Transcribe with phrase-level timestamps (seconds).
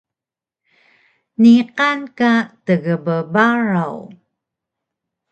[1.41, 2.31] Niqan ka
[2.65, 3.95] tgbbaraw